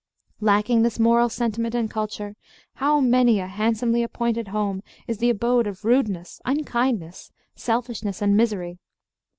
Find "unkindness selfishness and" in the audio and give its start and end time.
6.43-8.35